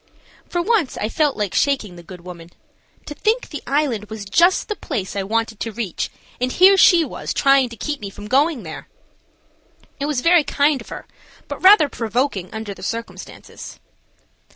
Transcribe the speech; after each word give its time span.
For 0.49 0.63
once 0.63 0.97
I 0.97 1.09
felt 1.09 1.37
like 1.37 1.53
shaking 1.53 1.95
the 1.95 2.01
good 2.01 2.21
woman. 2.21 2.49
To 3.05 3.13
think 3.13 3.49
the 3.49 3.61
Island 3.67 4.05
was 4.05 4.25
just 4.25 4.67
the 4.67 4.75
place 4.75 5.15
I 5.15 5.21
wanted 5.21 5.59
to 5.59 5.71
reach 5.71 6.09
and 6.39 6.51
here 6.51 6.75
she 6.75 7.05
was 7.05 7.35
trying 7.35 7.69
to 7.69 7.77
keep 7.77 7.99
me 8.01 8.09
from 8.09 8.27
going 8.27 8.63
there! 8.63 8.87
It 9.99 10.07
was 10.07 10.21
very 10.21 10.43
kind 10.43 10.81
of 10.81 10.89
her, 10.89 11.05
but 11.47 11.61
rather 11.61 11.87
provoking 11.87 12.51
under 12.51 12.73
the 12.73 12.81
circumstances. 12.81 13.79